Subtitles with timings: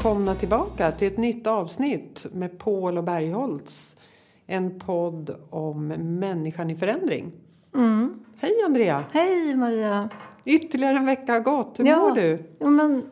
[0.00, 3.96] välkomna tillbaka till ett nytt avsnitt med Paul och Bergholtz.
[4.46, 5.86] En podd om
[6.20, 7.32] människan i förändring.
[7.74, 8.24] Mm.
[8.36, 9.04] Hej Andrea!
[9.12, 10.08] Hej Maria!
[10.44, 11.78] Ytterligare en vecka har gått.
[11.80, 11.98] Hur Ja.
[11.98, 12.42] mår du?
[12.60, 13.02] Jo, men,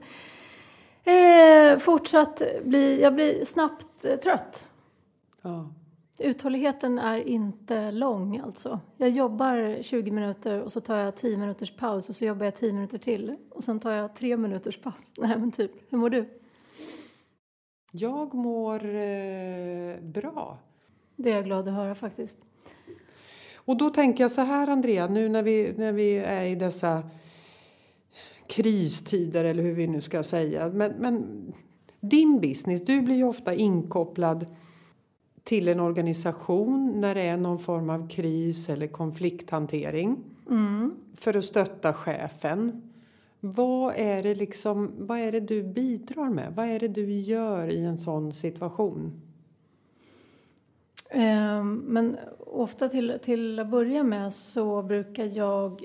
[1.04, 4.68] eh, fortsatt bli, jag blir snabbt eh, trött.
[5.42, 5.70] Ja.
[6.18, 8.80] Uthålligheten är inte lång alltså.
[8.96, 12.54] Jag jobbar 20 minuter och så tar jag 10 minuters paus och så jobbar jag
[12.54, 15.12] 10 minuter till och sen tar jag 3 minuters paus.
[15.18, 16.28] Nej men typ, hur mår du?
[17.92, 20.58] Jag mår eh, bra.
[21.16, 22.38] Det är jag glad att höra faktiskt.
[23.56, 27.02] Och då tänker jag så här Andrea, nu när vi, när vi är i dessa
[28.46, 30.68] kristider eller hur vi nu ska säga.
[30.68, 31.26] Men, men
[32.00, 34.46] din business, du blir ju ofta inkopplad
[35.42, 40.16] till en organisation när det är någon form av kris eller konflikthantering
[40.50, 40.94] Mm.
[41.14, 42.87] för att stötta chefen.
[43.40, 46.54] Vad är det liksom, vad är det du bidrar med?
[46.54, 49.20] Vad är det du gör i en sån situation?
[51.10, 55.84] Ehm, men ofta till, till att börja med så brukar jag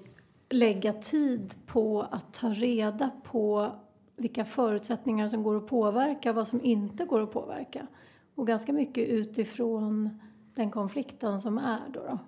[0.50, 3.72] lägga tid på att ta reda på
[4.16, 7.88] vilka förutsättningar som går att påverka och vad som inte går att påverka.
[8.36, 10.20] Och ganska mycket utifrån
[10.56, 12.00] den konflikten som är då.
[12.00, 12.20] då.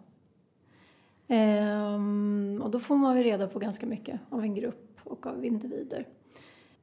[1.28, 5.45] Ehm, och då får man ju reda på ganska mycket av en grupp och av
[5.45, 6.08] individer.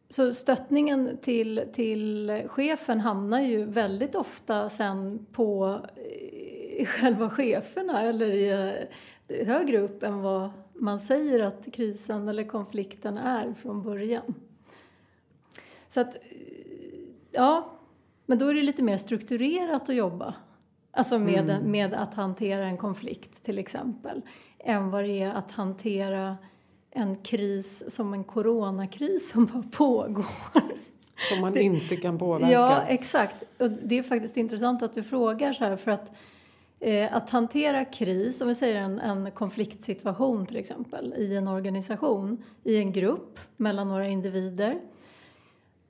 [0.08, 8.30] Så stöttningen till, till chefen hamnar ju väldigt ofta sen på eh, själva cheferna eller
[8.30, 8.48] i,
[9.28, 14.34] eh, högre upp än vad man säger att krisen eller konflikten är från början.
[15.88, 16.20] Så att, eh,
[17.32, 17.78] ja,
[18.26, 20.34] men då är det lite mer strukturerat att jobba.
[20.90, 24.22] Alltså med, en, med att hantera en konflikt till exempel.
[24.58, 26.36] Än vad det är att hantera
[26.94, 30.26] en kris som en coronakris som bara pågår.
[31.28, 32.52] Som man inte kan påverka.
[32.52, 33.44] Ja, exakt.
[33.58, 36.12] Och det är faktiskt intressant att du frågar så här för att
[36.80, 42.44] eh, att hantera kris, om vi säger en, en konfliktsituation till exempel i en organisation,
[42.64, 44.80] i en grupp, mellan några individer.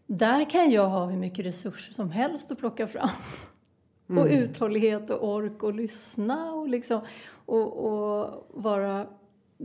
[0.07, 3.09] Där kan jag ha hur mycket resurser som helst att plocka fram.
[4.19, 7.01] Och uthållighet och ork och lyssna och, liksom,
[7.47, 9.07] och, och vara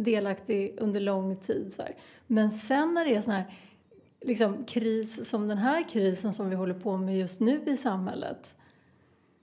[0.04, 1.74] delaktig under lång tid.
[1.74, 1.96] Så här.
[2.28, 3.54] Men sen när det är sån här
[4.22, 8.54] liksom, kris som den här krisen som vi håller på med just nu i samhället.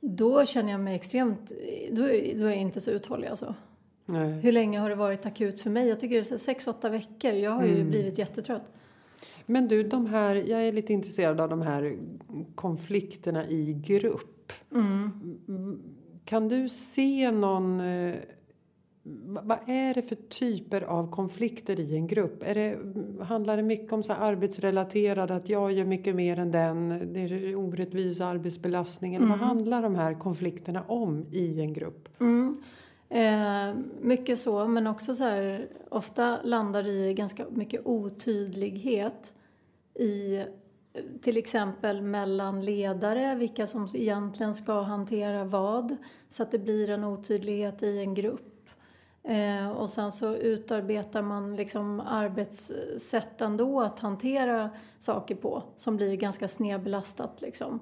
[0.01, 1.53] Då känner jag mig extremt,
[1.93, 3.55] då, är- då är jag inte så uthållig alltså.
[4.07, 4.33] Nej.
[4.33, 5.89] Hur länge har det varit akut för mig?
[5.89, 7.33] Jag tycker det är sex, åtta veckor.
[7.33, 8.73] Jag har ju blivit jättetrött.
[9.47, 11.97] Men du, de här, jag är lite intresserad av de här
[12.55, 14.53] konflikterna i grupp.
[14.73, 15.83] Mm,
[16.25, 17.81] Kan du se någon...
[19.05, 22.43] va- Vad är det för typer av konflikter i en grupp?
[22.47, 22.79] Är det,
[23.25, 27.57] handlar det mycket om så arbetsrelaterade, att jag gör mycket mer än den, det är
[27.57, 29.15] orättvis arbetsbelastning?
[29.15, 32.09] Eller vad handlar de här konflikterna om i en grupp?
[32.21, 32.57] Mm.
[33.09, 39.35] Eh, mycket så, men också så här, ofta landar det i ganska mycket otydlighet
[39.95, 40.43] i
[41.21, 45.97] till exempel mellan ledare, vilka som egentligen ska hantera vad,
[46.29, 48.54] så att det blir en otydlighet i en grupp.
[49.25, 56.17] Eh, och sen så utarbetar man liksom arbetssätt ändå att hantera saker på som blir
[56.17, 57.81] ganska snedbelastat liksom.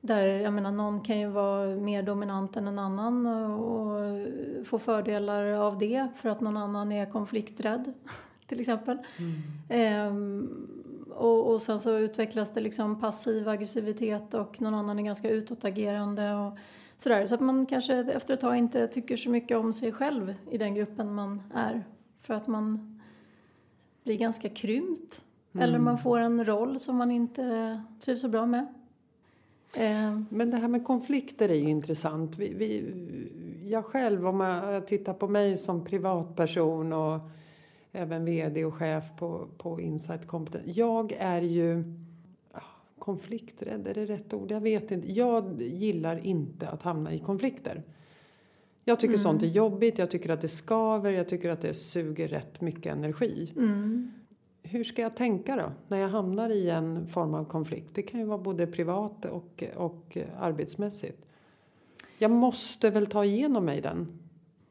[0.00, 4.26] Där, jag menar, någon kan ju vara mer dominant än en annan och
[4.66, 7.92] få fördelar av det för att någon annan är konflikträdd,
[8.46, 8.98] till exempel.
[9.68, 10.68] Ehm,
[11.10, 16.34] och, och sen så utvecklas det liksom passiv aggressivitet och någon annan är ganska utåtagerande
[16.34, 16.58] och
[17.02, 17.26] sådär.
[17.26, 20.58] Så att man kanske efter ett tag inte tycker så mycket om sig själv i
[20.58, 21.84] den gruppen man är.
[22.20, 23.00] För att man
[24.04, 25.22] blir ganska krympt.
[25.58, 28.66] Eller man får en roll som man inte trivs så bra med.
[29.76, 32.38] Ehm, Men det här med konflikter är ju intressant.
[32.38, 32.84] Vi, vi,
[33.70, 37.20] jag själv, om jag tittar på mig som privatperson och
[37.92, 40.70] även vd och chef på, på Insight Competence.
[40.70, 41.84] Jag är ju
[43.02, 44.50] konflikträdd, är det rätt ord?
[44.50, 45.12] Jag vet inte.
[45.12, 47.82] Jag gillar inte att hamna i konflikter.
[48.84, 52.28] Jag tycker sånt är jobbigt, jag tycker att det skaver, jag tycker att det suger
[52.28, 53.52] rätt mycket energi.
[53.56, 54.12] mm.
[54.62, 57.94] Hur ska jag tänka då när jag hamnar i en form av konflikt?
[57.94, 61.26] Det kan ju vara både privat och, och arbetsmässigt.
[62.18, 64.18] Jag måste väl ta igenom mig den?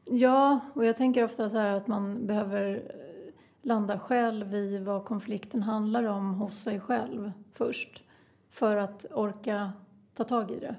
[0.04, 5.04] Ja, och jag tänker ofta så här att man behöver eh, landa själv i vad
[5.04, 8.04] konflikten handlar om hos sig själv först.
[8.52, 9.72] För att orka
[10.14, 10.76] ta tag i det.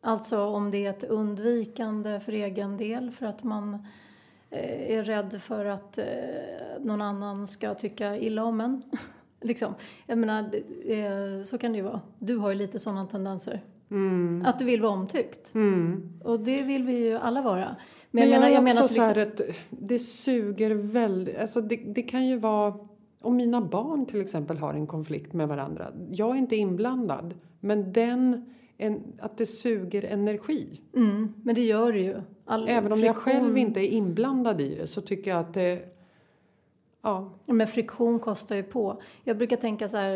[0.00, 3.86] Alltså om det är ett undvikande för egen del för att man
[4.50, 6.04] eh, är rädd för att eh,
[6.80, 8.82] någon annan ska tycka illa om en.
[9.40, 9.74] Liksom.
[10.06, 10.50] Jag menar,
[10.84, 12.00] eh, så kan det ju vara.
[12.18, 13.60] Du har ju lite sådana tendenser.
[13.90, 14.44] Mm.
[14.46, 15.54] Att du vill vara omtyckt.
[15.54, 16.20] Mm.
[16.24, 17.76] Och det vill vi ju alla vara.
[18.10, 21.38] Men, jag, menar, är också menar så här att det suger väldigt...
[21.38, 22.74] Alltså det, det kan ju vara...
[23.22, 25.86] Om mina barn till exempel har en konflikt med varandra.
[26.10, 27.34] Jag är inte inblandad.
[27.60, 30.80] Men den, en, att det suger energi.
[30.96, 32.20] Mm, men det gör det ju.
[32.44, 35.54] All Även om jag friktion- själv inte är inblandad i det så tycker jag att
[35.54, 35.88] det...
[37.02, 37.30] Ja.
[37.46, 39.02] Ja, Men friktion kostar ju på.
[39.24, 40.14] Jag brukar tänka så här,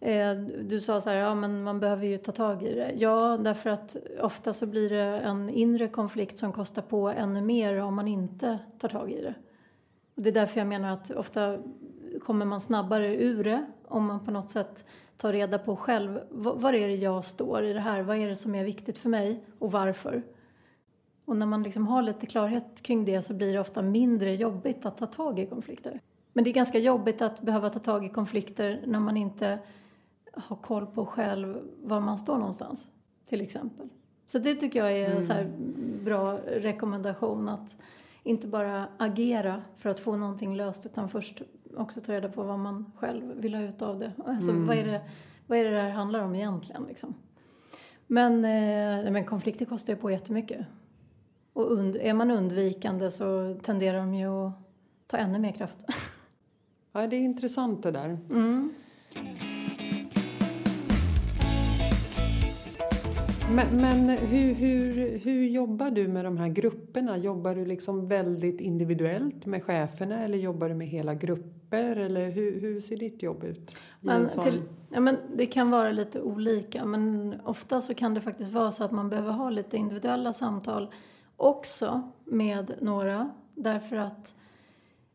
[0.00, 0.32] eh,
[0.64, 2.92] du sa så här, ja men man behöver ju ta tag i det.
[2.96, 7.80] Ja, därför att ofta så blir det en inre konflikt som kostar på ännu mer
[7.82, 9.34] om man inte tar tag i det.
[10.16, 11.58] Och det är därför jag menar att ofta
[12.24, 14.84] kommer man snabbare ur det om man på något sätt
[15.16, 18.02] tar reda på själv, var är det jag står i det här?
[18.02, 20.22] Vad är det som är viktigt för mig och varför?
[21.24, 24.86] Och när man liksom har lite klarhet kring det så blir det ofta mindre jobbigt
[24.86, 26.00] att ta tag i konflikter.
[26.32, 29.58] Men det är ganska jobbigt att behöva ta tag i konflikter när man inte
[30.32, 32.88] har koll på själv var man står någonstans,
[33.24, 33.88] till exempel.
[34.26, 35.52] Så det tycker jag är en så här
[36.04, 37.76] bra rekommendation att
[38.22, 41.42] inte bara agera för att få någonting löst utan först
[41.76, 44.12] också ta reda på vad man själv vill ha ut av det.
[44.26, 45.00] Alltså, vad, är det
[45.46, 46.82] vad är det här handlar om egentligen?
[46.82, 47.14] Liksom.
[48.06, 50.66] Men, eh, men konflikter kostar ju på jättemycket.
[51.52, 54.52] Och und- är man undvikande så tenderar de ju att
[55.06, 55.76] ta ännu mer kraft.
[56.92, 58.18] ja, det är intressant det där.
[58.30, 58.74] Mm.
[63.54, 67.16] Men, men hur, hur, hur jobbar du med de här grupperna?
[67.16, 71.14] Jobbar du liksom väldigt individuellt med cheferna eller jobbar du med hela
[71.82, 71.96] grupper?
[72.02, 73.76] Eller hur, hur ser ditt jobb ut?
[74.00, 78.20] Men sån- till, ja, men det kan vara lite olika, men ofta så kan det
[78.20, 80.90] faktiskt vara så att man behöver ha lite individuella samtal
[81.36, 84.34] också med några, därför att,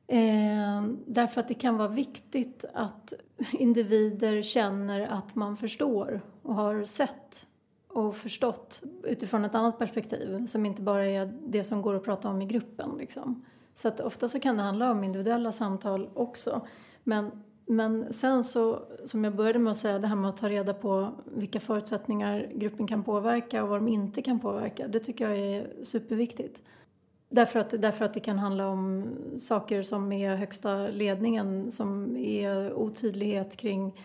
[0.07, 3.13] eh, därför att det kan vara viktigt att
[3.51, 7.45] individer känner att man förstår och har sett
[7.87, 12.29] och förstått utifrån ett annat perspektiv som inte bara är det som går att prata
[12.29, 12.89] om i gruppen.
[12.97, 13.45] Liksom.
[13.81, 16.61] Så att ofta så kan det handla om individuella samtal också.
[17.03, 17.31] Men,
[17.65, 20.73] men sen så, som jag började med att säga, det här med att ta reda
[20.73, 25.39] på vilka förutsättningar gruppen kan påverka och vad de inte kan påverka, det tycker jag
[25.39, 26.63] är superviktigt.
[27.29, 32.73] Därför att, därför att det kan handla om saker som är högsta ledningen, som är
[32.73, 33.99] otydlighet kring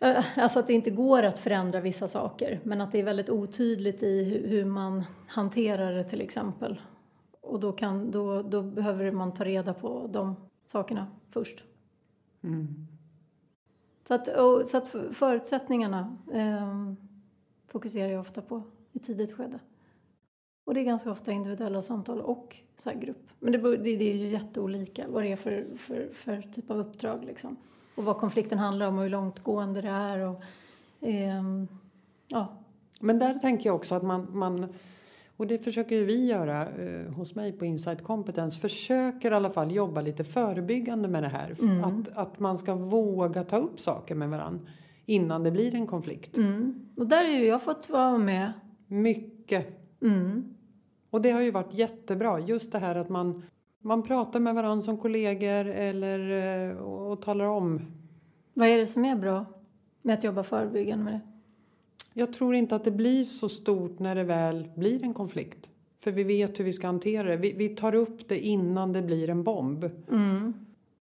[0.00, 3.30] eh, Alltså att det inte går att förändra vissa saker, men att det är väldigt
[3.30, 6.80] otydligt i hur man hanterar det till exempel.
[7.46, 11.64] Och då, kan, då, då behöver man ta reda på de sakerna först.
[14.08, 16.92] Så att, och, så att för- förutsättningarna eh,
[17.66, 18.62] fokuserar jag ofta på
[18.92, 19.58] i tidigt skede.
[20.64, 23.30] Och det är ganska ofta individuella samtal och så grupp.
[23.38, 26.78] Men det, det, det är ju jätteolika vad det är för, för, för typ av
[26.78, 27.56] uppdrag liksom.
[27.96, 30.42] Och vad konflikten handlar om och hur långtgående det är och
[31.00, 31.68] ehm,
[32.28, 32.56] ja.
[33.00, 34.66] Men där tänker jag också att man, man
[35.36, 39.72] och det försöker vi göra eh, hos mig på Insight Competence, försöker i alla fall
[39.72, 41.56] jobba lite förebyggande med det här.
[41.84, 44.66] Att, att man ska våga ta upp saker med varandra
[45.06, 46.36] innan det blir en konflikt.
[46.36, 46.74] Mm.
[46.96, 48.52] Och där har ju jag fått vara med.
[48.86, 49.66] Mycket.
[50.02, 50.54] Mm.
[51.10, 52.40] Och det har ju varit jättebra.
[52.40, 53.42] Just det här att man,
[53.82, 57.80] man pratar med varandra som kollegor eller, eh, och, och talar om.
[58.54, 59.46] Vad är det som är bra
[60.02, 61.35] med att jobba förebyggande med det?
[62.18, 65.68] Jag tror inte att det blir så stort när det väl blir en konflikt.
[66.00, 67.36] För vi vet hur vi ska hantera det.
[67.36, 69.84] Vi, vi tar upp det innan det blir en bomb.
[70.10, 70.52] Mm.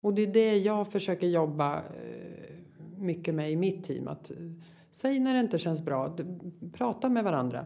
[0.01, 2.55] Och det är det jag försöker jobba eh,
[2.97, 4.07] mycket med i mitt team.
[4.07, 4.37] Att, eh,
[4.91, 6.17] säg när det inte känns bra.
[6.73, 7.65] Prata med varandra.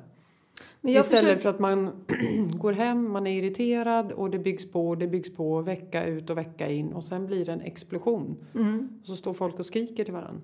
[0.82, 1.90] Men jag Istället försöker- för att man
[2.60, 6.30] går hem, man är irriterad och det byggs på och det byggs på vecka ut
[6.30, 8.38] och vecka in och sen blir det en explosion.
[8.56, 8.90] Mm.
[9.02, 10.42] Och så står folk och skriker till varandra.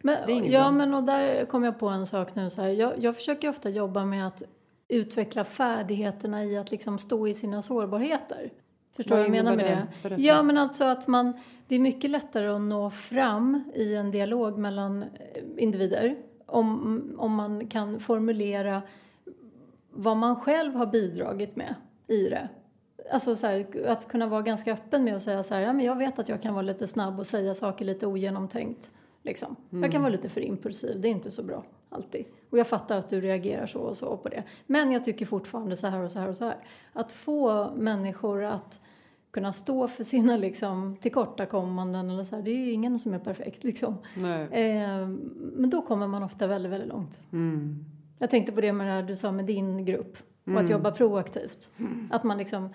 [0.00, 0.70] Men, ja, bra.
[0.70, 2.50] men och där kom jag på en sak nu.
[2.50, 2.68] Så här.
[2.68, 4.42] Jag, jag försöker ofta jobba med att
[4.88, 8.50] utveckla färdigheterna i att liksom stå i sina sårbarheter.
[8.96, 9.86] Förstår du Vad jag menar med det?
[10.02, 10.22] Berätta.
[10.22, 11.32] Ja, men alltså att man,
[11.68, 15.08] det är mycket lättare att nå fram i en dialog mellan eh,
[15.56, 18.82] individer om, om man kan formulera
[19.90, 21.74] vad man själv har bidragit med
[22.06, 22.48] i det.
[23.12, 25.86] Alltså så här, att kunna vara ganska öppen med att säga så här, ja, men
[25.86, 28.90] jag vet att jag kan vara lite snabb och säga saker lite ogenomtänkt.
[29.22, 29.56] Liksom.
[29.70, 32.24] Jag kan vara lite för impulsiv, det är inte så bra alltid.
[32.50, 34.42] Och jag fattar att du reagerar så och så på det.
[34.66, 36.56] Men jag tycker fortfarande så här och så här och så här.
[36.92, 38.80] Att få människor att
[39.30, 43.18] kunna stå för sina liksom, tillkortakommanden eller så här, det är ju ingen som är
[43.18, 43.96] perfekt liksom.
[44.50, 45.08] Eh,
[45.52, 47.20] men då kommer man ofta väldigt, väldigt långt.
[47.32, 47.84] Mm.
[48.18, 50.90] Jag tänkte på det med det här du sa med din grupp och att jobba
[50.90, 51.70] proaktivt.
[52.10, 52.68] Att man liksom,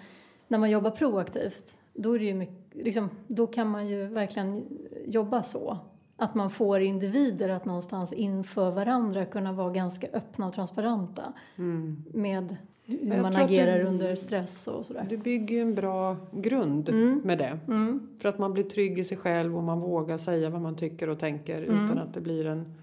[0.48, 4.66] när man jobbar proaktivt, då är det ju mycket, liksom, då kan man ju verkligen
[5.06, 5.77] jobba så.
[6.19, 12.03] Att man får individer att någonstans inför varandra kunna vara ganska öppna och transparenta Mm.
[12.13, 15.05] med hur Jag man agerar du- under stress och sådär.
[15.09, 17.21] Du bygger ju en bra grund Mm.
[17.24, 17.59] med det.
[17.67, 18.09] Mm.
[18.21, 21.09] För att man blir trygg i sig själv och man vågar säga vad man tycker
[21.09, 21.86] och tänker Mm.
[21.86, 22.74] utan att det blir en,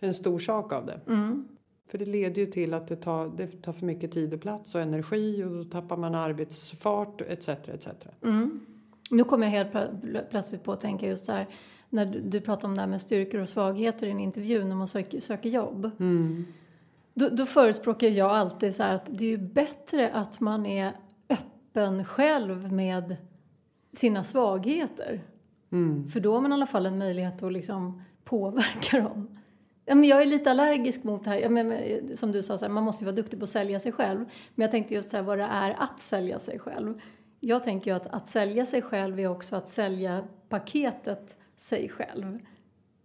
[0.00, 1.00] en stor sak av det.
[1.06, 1.48] Mm.
[1.90, 4.74] För det leder ju till att det tar, det tar för mycket tid och plats
[4.74, 7.48] och energi och då tappar man arbetsfart etc.
[7.48, 7.88] etc.
[8.22, 8.60] Mm.
[9.10, 11.46] Nu kommer jag helt plö- plötsligt på att tänka just så här
[11.94, 14.76] när du, du pratar om det här med styrkor och svagheter i en intervju när
[14.76, 15.90] man söker, söker jobb.
[16.00, 16.44] Mm.
[17.14, 20.92] Då, då förespråkar jag alltid så att det är bättre att man är
[21.28, 23.16] öppen själv med
[23.92, 25.20] sina svagheter.
[25.72, 26.08] Mm.
[26.08, 29.38] För då har man i alla fall en möjlighet att liksom påverka dem.
[29.84, 31.38] Ja, men jag är lite allergisk mot det här.
[31.38, 33.48] Ja, men, men, som du sa, så här, man måste ju vara duktig på att
[33.48, 34.24] sälja sig själv.
[34.54, 37.00] Men jag tänkte just så här, vad det är att sälja sig själv.
[37.40, 42.38] Jag tänker ju att att sälja sig själv är också att sälja paketet sig själv.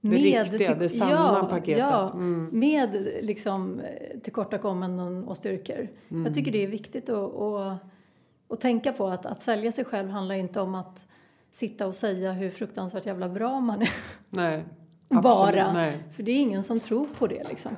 [0.01, 1.77] Det riktiga, det sanna ja, paketet.
[1.77, 2.49] Ja, Mm.
[2.51, 5.87] med liksom eh, tillkortakommanden och styrkor.
[6.09, 6.25] Mm.
[6.25, 7.77] Jag tycker det är viktigt att, att,
[8.49, 11.07] att tänka på att, att sälja sig själv handlar inte om att
[11.51, 13.89] sitta och säga hur fruktansvärt jävla bra man är.
[14.29, 14.63] Nej.
[15.23, 15.73] Bara.
[15.73, 15.97] Nej.
[16.11, 17.71] För det är ingen som tror på det liksom.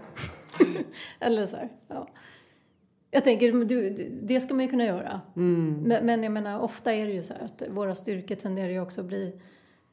[1.19, 2.07] Eller så här, ja.
[3.11, 5.21] Jag tänker, du- det ska man ju kunna göra.
[5.35, 5.83] Mm.
[5.87, 8.81] Men, men jag menar, ofta är det ju så här att våra styrkor tenderar ju
[8.81, 9.41] också att bli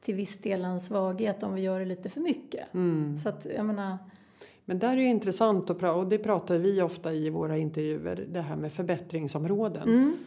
[0.01, 2.73] till viss del en svaghet om vi gör det lite för mycket.
[2.73, 3.17] Mm.
[3.17, 3.97] Så att, jag menar,
[4.65, 8.25] Men där är ju intressant att prata, och det pratar vi ofta i våra intervjuer,
[8.31, 9.83] det här med förbättringsområden.
[9.89, 10.17] mm,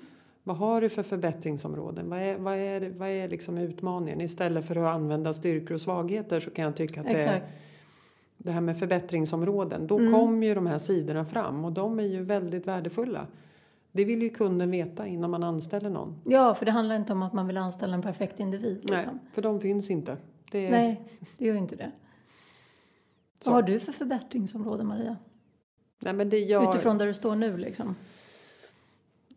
[0.44, 2.10] Vad har du för förbättringsområden?
[2.10, 4.20] Vad är, vad är, vad är liksom utmaningen?
[4.20, 7.46] Istället för att använda styrkor och svagheter så kan jag tycka att det, exakt.
[8.36, 10.12] det här med förbättringsområden, då Mm.
[10.12, 13.26] kommer ju de här sidorna fram och de är ju väldigt värdefulla.
[13.92, 16.20] Det vill ju kunden veta innan man anställer någon.
[16.24, 18.86] Ja, för det handlar inte om att man vill anställa en perfekt individ.
[18.90, 19.18] Nej, Liksom.
[19.32, 20.16] för de finns inte.
[20.50, 21.02] Det är, Nej,
[21.38, 21.90] det gör inte det.
[23.40, 23.50] så.
[23.50, 25.16] Vad har du för förbättringsområde, Maria?
[26.00, 27.94] Nej, men det, jag, Utifrån där du står nu, liksom.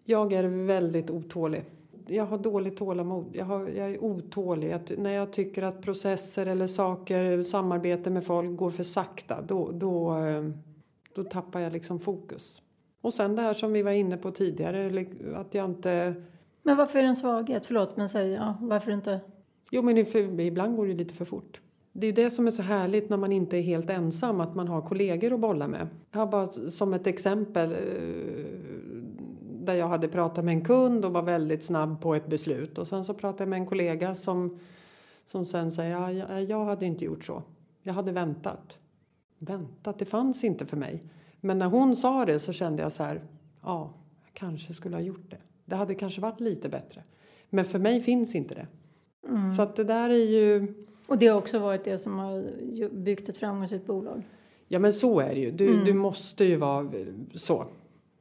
[0.03, 1.63] Jag är väldigt otålig.
[2.07, 3.25] Jag har dåligt tålamod.
[3.33, 4.71] Jag, har, jag är otålig.
[4.71, 9.71] Att när jag tycker att processer eller saker, samarbete med folk går för sakta, då,
[9.71, 10.43] då, eh,
[11.15, 12.61] då tappar jag liksom fokus.
[13.05, 16.15] Och sen det här som vi var inne på tidigare, att jag inte...
[16.63, 17.65] Men varför är det en svaghet?
[17.65, 19.19] Förlåt, men säg ja, varför inte?
[19.71, 21.61] Jo, men för, ibland går det lite för fort.
[21.93, 24.67] Det är det som är så härligt när man inte är helt ensam, att man
[24.67, 25.87] har kollegor att bolla med.
[26.11, 27.77] Jag har bara som ett exempel eh,
[29.41, 32.77] där jag hade pratat med en kund och var väldigt snabb på ett beslut.
[32.77, 34.59] Och sen så pratade jag med en kollega som,
[35.25, 37.43] som sen säger, ja, jag, jag hade inte gjort så.
[37.83, 38.77] Jag hade väntat.
[39.39, 41.03] Väntat, det fanns inte för mig.
[41.45, 43.21] Men när hon sa det så kände jag så här,
[43.61, 43.93] ja,
[44.25, 45.37] jag kanske skulle ha gjort det.
[45.65, 47.03] Det hade kanske varit lite bättre.
[47.49, 48.67] Men för mig finns inte det.
[49.29, 49.51] Mm.
[49.51, 50.73] Så att det där är ju...
[51.07, 52.45] Och det har också varit det som har
[52.89, 54.21] byggt ett framgångsrikt bolag.
[54.67, 55.51] Ja men så är det ju.
[55.51, 55.85] Du, Mm.
[55.85, 56.91] du måste ju vara
[57.33, 57.65] så.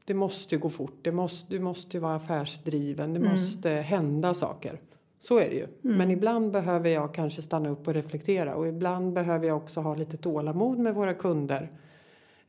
[0.05, 0.99] Det måste ju gå fort.
[1.03, 3.13] Det måste, du måste ju vara affärsdriven.
[3.15, 3.31] Det Mm.
[3.33, 4.81] måste hända saker.
[5.19, 5.67] Så är det ju.
[5.81, 8.55] Men ibland behöver jag kanske stanna upp och reflektera.
[8.55, 11.71] Och ibland behöver jag också ha lite tålamod med våra kunder.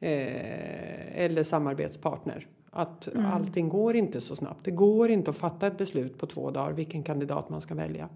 [0.05, 2.47] Eh, eller samarbetspartner.
[2.69, 3.25] Att Mm.
[3.25, 4.59] allting går inte så snabbt.
[4.65, 8.09] Det går inte att fatta ett beslut på två dagar vilken kandidat man ska välja.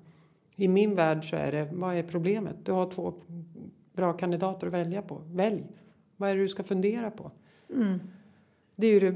[0.55, 2.55] I min värld så är det, vad är problemet?
[2.63, 3.13] Du har två
[3.93, 5.21] bra kandidater att välja på.
[5.25, 5.63] Välj!
[6.17, 7.31] Vad är det du ska fundera på?
[7.75, 7.99] Mm.
[8.75, 9.15] Det är ju det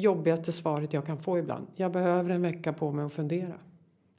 [0.00, 1.66] jobbigaste svaret jag kan få ibland.
[1.74, 3.54] Jag behöver en vecka på mig att fundera.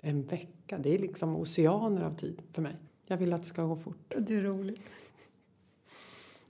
[0.01, 2.75] En vecka, det är liksom oceaner av tid för mig.
[3.08, 4.13] Jag vill att det ska gå fort.
[4.17, 4.82] Det är roligt.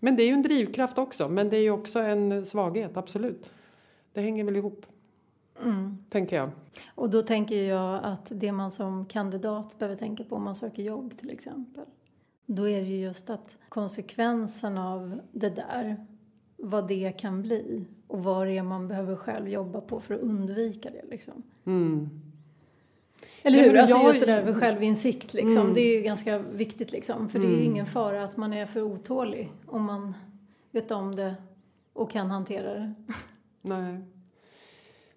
[0.04, 1.30] Men det är ju en drivkraft också.
[1.30, 3.50] Men det är ju också en svaghet, absolut.
[4.14, 4.86] Det hänger väl ihop,
[5.64, 5.98] Mm.
[6.10, 6.50] tänker jag.
[6.96, 10.84] Och då tänker jag att det man som kandidat behöver tänka på om man söker
[10.84, 11.86] jobb till exempel.
[12.46, 16.06] Då är det ju just att konsekvensen av det där,
[16.58, 20.22] vad det kan bli och vad det är man behöver själv jobba på för att
[20.22, 21.44] undvika det liksom.
[21.66, 22.10] Mm.
[23.44, 23.72] Eller Ja, hur?
[23.72, 25.58] men Alltså jag- just det där med självinsikt liksom.
[25.62, 25.74] Mm.
[25.74, 27.30] Det är ju ganska viktigt liksom.
[27.30, 27.72] För det är ju Mm.
[27.72, 30.14] ingen fara att man är för otålig om man
[30.72, 31.36] vet om det
[31.94, 32.94] och kan hantera det.
[33.62, 33.98] Nej.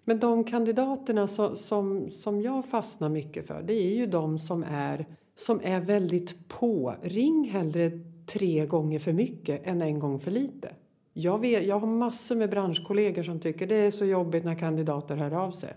[0.03, 4.63] Men de kandidaterna som, som, som jag fastnar mycket för det är ju de som
[4.69, 6.95] är, som är väldigt på.
[7.01, 7.91] Ring hellre
[8.25, 10.69] tre gånger för mycket än en gång för lite.
[11.13, 15.15] Jag, vet, jag har massor med branschkollegor som tycker det är så jobbigt när kandidater
[15.15, 15.73] hör av sig.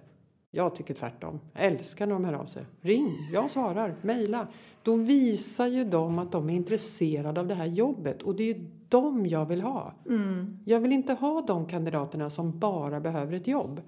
[0.50, 1.40] Jag tycker tvärtom.
[1.52, 2.64] Jag älskar när de hör av sig.
[2.80, 4.48] Ring, jag svarar, mejla.
[4.82, 8.54] Då visar ju de att de är intresserade av det här jobbet och det är
[8.54, 9.94] ju dem jag vill ha.
[10.08, 10.58] Mm.
[10.64, 13.80] Jag vill inte ha de kandidaterna som bara behöver ett jobb.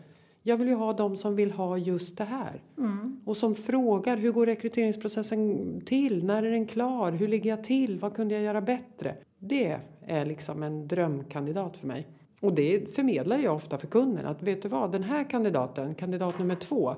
[0.42, 2.62] Jag vill ju ha de som vill ha just det här.
[2.78, 3.20] Mm.
[3.24, 6.24] Och som frågar hur går rekryteringsprocessen till?
[6.24, 7.12] När är den klar?
[7.12, 7.98] Hur ligger jag till?
[7.98, 9.16] Vad kunde jag göra bättre?
[9.38, 12.06] Det är liksom en drömkandidat för mig.
[12.42, 16.38] Och det förmedlar jag ofta för kunden att vet du vad, den här kandidaten, kandidat
[16.38, 16.96] nummer två,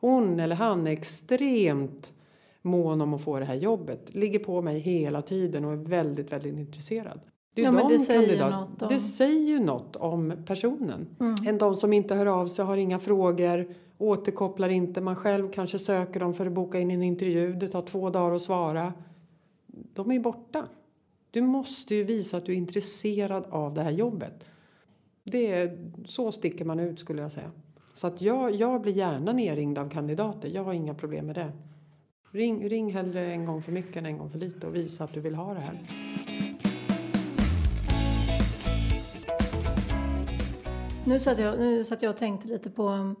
[0.00, 2.12] hon eller han är extremt
[2.62, 4.14] mån om att få det här jobbet.
[4.14, 7.20] Ligger på mig hela tiden och är väldigt, väldigt intresserad.
[7.54, 8.88] Det, ja, det, säger kandidat, om...
[8.88, 11.06] det säger ju något om personen.
[11.20, 11.34] Mm.
[11.46, 15.00] Än de som inte hör av sig, har inga frågor, återkopplar inte.
[15.00, 17.52] Man själv kanske söker dem för att boka in en intervju.
[17.52, 18.92] Det tar två dagar att svara.
[19.66, 20.64] De är ju borta.
[21.30, 24.44] Du måste ju visa att du är intresserad av det här jobbet.
[25.30, 27.50] Det är, så sticker man ut skulle jag säga.
[27.92, 30.48] Så att jag, jag blir gärna nerringd av kandidater.
[30.48, 31.52] Jag har inga problem med det.
[32.32, 35.14] Ring, ring hellre en gång för mycket än en gång för lite och visa att
[35.14, 35.80] du vill ha det här.
[41.06, 43.16] Nu satt jag, nu satt jag och tänkte lite på um,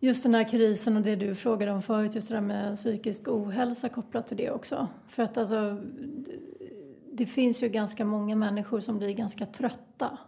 [0.00, 3.28] just den här krisen och det du frågade om förut, just det där med psykisk
[3.28, 4.88] ohälsa kopplat till det också.
[5.08, 5.78] För att alltså,
[7.12, 10.18] det finns ju ganska många människor som blir ganska trötta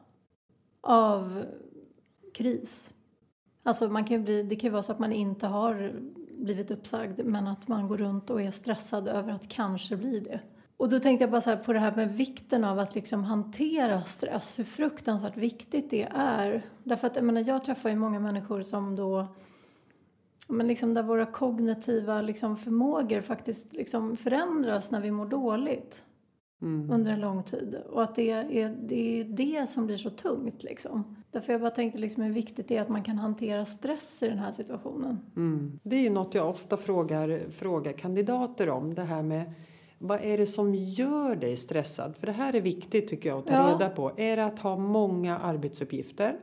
[0.81, 1.45] av
[2.35, 2.91] kris.
[3.63, 5.93] Alltså man kan bli, det kan ju vara så att man inte har
[6.39, 10.41] blivit uppsagd men att man går runt och är stressad över att kanske bli det.
[10.77, 14.03] Och då tänkte jag bara så på det här med vikten av att liksom hantera
[14.03, 16.67] stress, hur fruktansvärt viktigt det är.
[16.85, 19.27] Därför att jag, menar, jag träffar ju många människor som då
[20.49, 26.05] men liksom där våra kognitiva liksom förmågor faktiskt liksom förändras när vi mår dåligt
[26.63, 26.91] mm.
[26.91, 27.75] under en lång tid.
[27.91, 30.63] Och att det är, det är det som blir så tungt.
[30.63, 31.17] Liksom.
[31.31, 34.29] Därför jag bara tänkte liksom hur viktigt det är att man kan hantera stress i
[34.29, 35.21] den här situationen.
[35.37, 35.81] Mm.
[35.83, 38.95] Det är ju något jag ofta frågar, frågar kandidater om.
[38.95, 39.53] Det här med
[39.99, 42.17] vad är det som gör dig stressad?
[42.17, 43.75] För det här är viktigt tycker jag att ta ja.
[43.75, 44.13] reda på.
[44.17, 46.37] Är det att ha många arbetsuppgifter?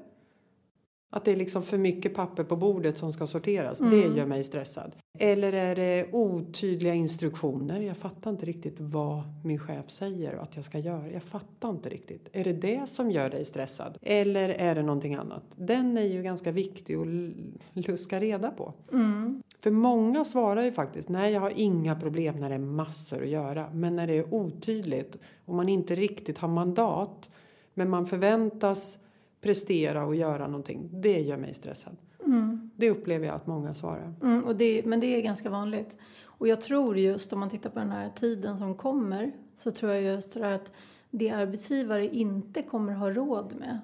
[1.16, 3.82] Att det är liksom för mycket papper på bordet som ska sorteras.
[3.82, 3.92] Mm.
[3.92, 4.96] Det gör mig stressad.
[5.20, 7.82] Eller är det otydliga instruktioner?
[7.82, 11.12] Jag fattar inte riktigt vad min chef säger att jag ska göra.
[11.12, 12.30] Jag fattar inte riktigt.
[12.32, 13.98] Är det det som gör dig stressad?
[14.02, 15.44] Eller är det någonting annat?
[15.56, 18.74] Den är ju ganska viktig att luska reda på.
[18.92, 19.44] Mm.
[19.60, 23.30] För många svarar ju faktiskt nej jag har inga problem när det är massor att
[23.30, 23.70] göra.
[23.74, 27.30] Men när det är otydligt och man inte riktigt har mandat
[27.74, 29.00] men man förväntas
[29.46, 30.90] prestera och göra någonting.
[30.92, 31.98] Det gör mig stressad.
[32.26, 32.72] Mm.
[32.76, 34.14] Det upplever jag att många svarar.
[34.24, 35.98] Mm, och det, men det är ganska vanligt.
[36.24, 39.92] Och jag tror just om man tittar på den här tiden som kommer så tror
[39.92, 40.72] jag just att
[41.10, 43.80] det arbetsgivare inte kommer ha råd med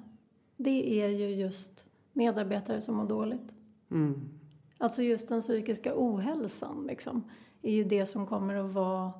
[0.57, 3.55] det är ju just medarbetare som mår dåligt.
[3.91, 4.29] Mm.
[4.77, 7.23] Alltså just den psykiska ohälsan liksom,
[7.61, 9.11] är ju det som kommer att vara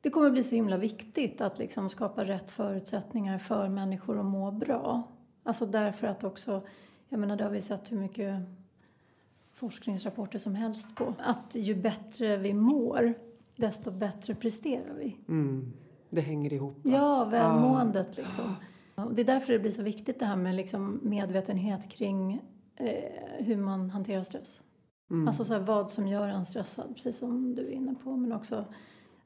[0.00, 4.24] det kommer att bli så himla viktigt att liksom skapa rätt förutsättningar för människor att
[4.24, 5.13] må bra.
[5.44, 6.62] Alltså därför att också,
[7.08, 8.42] jag menar det har vi sett hur mycket
[9.52, 11.14] forskningsrapporter som helst på.
[11.18, 13.14] Att ju bättre vi mår,
[13.56, 15.16] desto bättre presterar vi.
[15.28, 15.72] Mm.
[16.10, 16.76] Det hänger ihop.
[16.82, 16.90] Va?
[16.92, 18.22] Ja, välmåendet ah.
[18.22, 18.56] liksom.
[18.94, 22.42] Och det är därför det blir så viktigt det här med liksom medvetenhet kring
[22.76, 24.60] eh, hur man hanterar stress.
[25.10, 25.28] Mm.
[25.28, 28.16] Alltså så här, vad som gör en stressad, precis som du är inne på.
[28.16, 28.64] Men också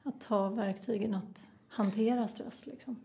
[0.03, 2.65] att ha verktygen att hantera stress.
[2.65, 2.95] Liksom.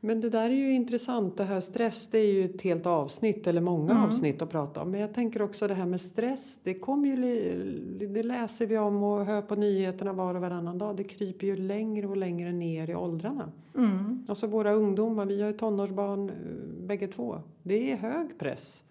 [0.00, 1.36] Men det där är ju intressant.
[1.36, 4.04] Det här stress, det är ju ett helt avsnitt eller många mm.
[4.04, 4.90] avsnitt att prata om.
[4.90, 6.58] Men jag tänker också det här med stress.
[6.62, 10.96] Det kommer ju, det läser vi om och hör på nyheterna var och varannan dag.
[10.96, 13.52] Det kryper ju längre och längre ner i åldrarna.
[13.76, 14.24] Mm.
[14.28, 17.42] Alltså våra ungdomar, vi har ju tonårsbarn eh, bägge två.
[17.62, 18.84] Det är hög press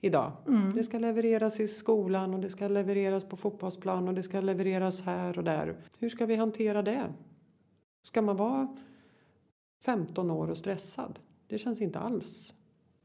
[0.00, 0.32] idag.
[0.48, 0.72] Mm.
[0.74, 5.02] Det ska levereras i skolan och det ska levereras på fotbollsplan och det ska levereras
[5.02, 5.76] här och där.
[5.98, 7.04] Hur ska vi hantera det?
[8.02, 8.76] Ska man vara
[9.82, 11.18] 15 år och stressad.
[11.46, 12.54] Det känns inte alls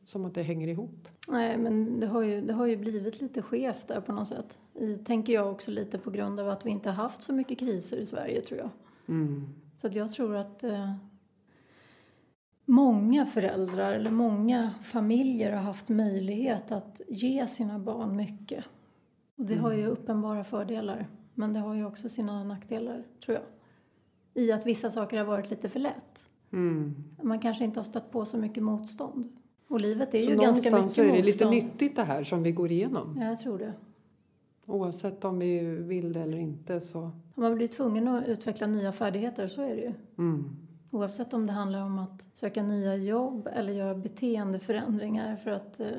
[0.05, 1.07] som att det hänger ihop.
[1.27, 4.59] Nej, men det har ju, det har ju blivit lite skevt där på något sätt.
[4.73, 7.59] I, tänker jag också lite på grund av att vi inte har haft så mycket
[7.59, 8.69] kriser i Sverige tror jag.
[9.07, 9.47] Mm.
[9.81, 10.93] Så att jag tror att eh,
[12.65, 18.65] många föräldrar eller många familjer har haft möjlighet att ge sina barn mycket.
[19.35, 19.63] Och det mm.
[19.63, 19.91] har ju mm.
[19.91, 21.07] uppenbara fördelar.
[21.33, 23.45] Men det har ju också sina nackdelar, tror jag.
[24.43, 26.26] I att vissa saker har varit lite för lätt.
[26.51, 26.95] Mm.
[27.21, 29.27] Man kanske inte har stött på så mycket motstånd.
[29.67, 32.43] Och livet är så ju ganska mycket så är det lite nyttigt det här som
[32.43, 33.17] vi går igenom.
[33.19, 33.73] Ja, jag tror det.
[34.65, 37.01] Oavsett om vi vill det eller inte så...
[37.01, 39.93] Om man blir tvungen att utveckla nya färdigheter så är det ju.
[40.17, 40.55] Mm.
[40.91, 45.89] Oavsett om det handlar om att söka nya jobb eller göra beteendeförändringar för att eh,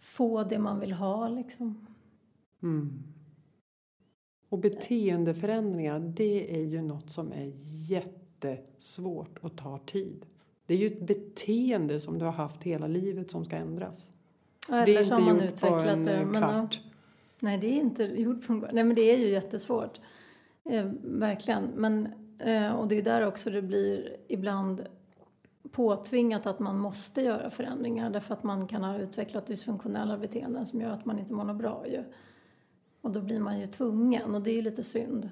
[0.00, 1.86] få det man vill ha liksom.
[2.62, 3.02] Mm.
[4.48, 7.52] Och beteendeförändringar, det är ju något som är
[7.90, 10.26] jätte jättesvårt och tar tid.
[10.66, 14.12] Det är ju ett beteende som du har haft hela livet som ska ändras.
[14.68, 16.12] Eller det är inte man gjort på en det.
[16.12, 16.80] eh, men, kvart.
[17.40, 18.70] Nej, det är inte gjort på en gång.
[18.72, 20.00] Nej, men det är ju jättesvårt.
[20.64, 21.64] Eh, verkligen.
[21.64, 24.86] Men, eh, och det är där också det blir ibland
[25.70, 30.80] påtvingat att man måste göra förändringar därför att man kan ha utvecklat dysfunktionella beteenden som
[30.80, 32.04] gör att man inte mår något bra ju.
[33.00, 35.30] Och då blir man ju tvungen och det är ju lite synd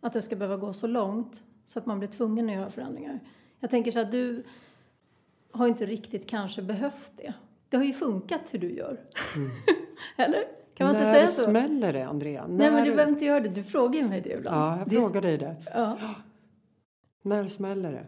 [0.00, 3.20] att det ska behöva gå så långt så att man blir tvungen att göra förändringar.
[3.60, 4.44] Jag tänker så att du
[5.52, 7.32] har inte riktigt kanske behövt det.
[7.68, 9.00] Det har ju funkat hur du gör.
[10.16, 10.42] Eller?
[10.74, 11.08] Kan man Mm.
[11.08, 11.50] När inte säga så?
[11.50, 12.46] smäller det, Andrea?
[12.46, 13.48] Nej, men När- du behöver inte göra det.
[13.48, 14.56] Du frågar ju mig det ibland.
[14.56, 15.56] Ja, jag frågar dig det.
[15.74, 15.98] Ja.
[17.22, 18.04] När smäller det?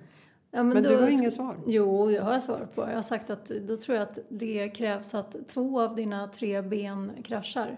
[0.50, 1.56] Ja, Men, då du har inget svar?
[1.66, 2.80] Jo, jag har svar på.
[2.80, 6.62] Jag har sagt att då tror jag att det krävs att två av dina tre
[6.62, 7.76] ben kraschar.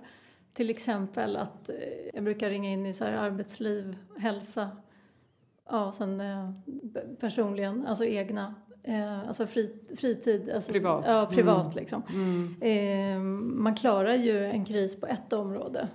[0.53, 1.75] Till exempel att eh,
[2.15, 4.69] jag brukar ringa in i så här arbetsliv, hälsa,
[5.71, 6.51] ja, sen eh,
[7.21, 10.51] personligen, alltså egna, eh, alltså fri, fritid.
[10.51, 11.05] Alltså, Privat.
[11.07, 11.77] Ja, privat Mm.
[11.77, 12.03] liksom.
[12.13, 12.55] Mm.
[12.61, 13.23] Eh,
[13.63, 15.89] man klarar ju en kris på ett område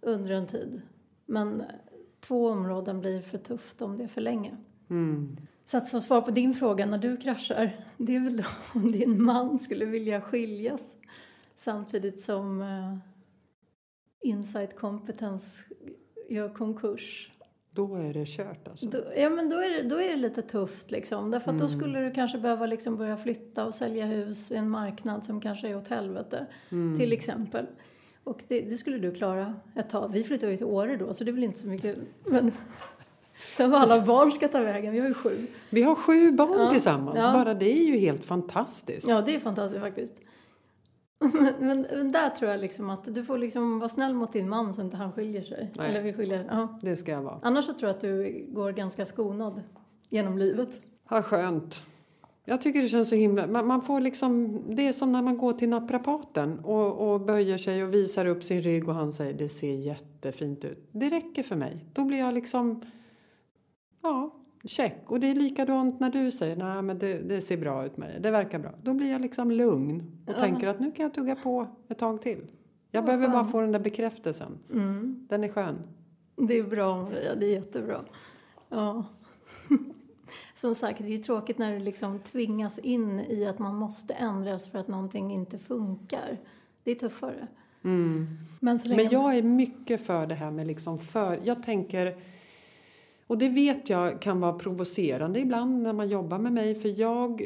[0.00, 0.82] under en tid.
[1.26, 1.62] Men
[2.20, 4.56] två områden blir för tufft om det är för länge.
[4.90, 5.36] Mm.
[5.64, 8.92] Så att som svar på din fråga när du kraschar, det är väl då om
[8.92, 10.96] din man skulle vilja skiljas
[11.54, 12.96] samtidigt som eh,
[14.22, 15.62] Insight Competence
[16.28, 17.32] gör konkurs.
[17.76, 18.86] Då är det kört alltså?
[18.86, 21.30] Då, ja, men då är, det, då är det lite tufft liksom.
[21.30, 21.78] Därför att då Mm.
[21.78, 25.68] skulle du kanske behöva liksom börja flytta och sälja hus i en marknad som kanske
[25.68, 26.98] är åt helvete, Mm.
[26.98, 27.66] till exempel.
[28.24, 30.10] Och det, det skulle du klara ett tag.
[30.12, 31.96] Vi flyttade ju till Åre då, så det är väl inte så mycket.
[32.24, 32.52] Men
[33.56, 35.46] sen vad alla barn ska ta vägen, vi har ju sju.
[35.70, 37.18] Vi har sju barn Ja, tillsammans.
[37.20, 37.32] ja.
[37.32, 39.08] Bara det är ju helt fantastiskt.
[39.08, 40.22] Ja, det är fantastiskt faktiskt.
[41.58, 44.74] Men, men, där tror jag liksom att du får liksom vara snäll mot din man
[44.74, 45.72] så inte han skiljer sig.
[45.74, 45.88] Nej.
[45.88, 46.46] Eller vi skiljer.
[46.50, 46.78] Ja.
[46.82, 47.38] Det ska jag vara.
[47.42, 49.62] Annars så tror jag att du går ganska skonad
[50.08, 50.68] genom livet.
[51.10, 51.82] Ja, skönt.
[52.44, 53.46] Jag tycker det känns så himla...
[53.46, 57.58] Man, man får liksom, det är som när man går till naprapaten och, och böjer
[57.58, 60.88] sig och visar upp sin rygg och han säger det ser jättefint ut.
[60.92, 61.84] Det räcker för mig.
[61.92, 62.82] Då blir jag liksom...
[64.02, 64.30] Ja,
[64.66, 65.02] check.
[65.06, 68.08] Och det är likadant när du säger nej men det, det ser bra ut med
[68.08, 68.18] det.
[68.18, 68.72] Det verkar bra.
[68.82, 70.40] Då blir jag liksom lugn och Ja.
[70.40, 72.46] tänker att nu kan jag tugga på ett tag till.
[72.90, 74.58] Jag Vad behöver bara få den där bekräftelsen.
[74.72, 75.26] Mm.
[75.28, 75.78] Den är skön.
[76.36, 78.00] Det är bra Maria, det är jättebra.
[78.68, 79.04] Ja.
[80.54, 84.68] Som sagt, det är tråkigt när du liksom tvingas in i att man måste ändras
[84.68, 86.38] för att någonting inte funkar.
[86.84, 87.46] Det är tuffare.
[87.84, 88.26] Mm.
[88.60, 88.78] Men.
[88.86, 91.40] Men jag är mycket för det här med liksom för...
[91.44, 92.16] Jag tänker...
[93.26, 96.74] Och det vet jag kan vara provocerande ibland när man jobbar med mig.
[96.74, 97.42] För jag...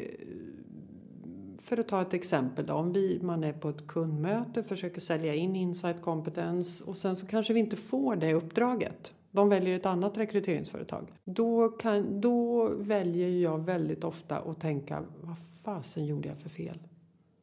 [1.63, 2.73] För att ta ett exempel då.
[2.73, 7.27] Om vi, man är på ett kundmöte, försöker sälja in insight kompetens och sen så
[7.27, 9.13] kanske vi inte får det uppdraget.
[9.31, 11.07] De väljer ett annat rekryteringsföretag.
[11.23, 16.79] Då, kan, då väljer jag väldigt ofta att tänka, vad fasen gjorde jag för fel?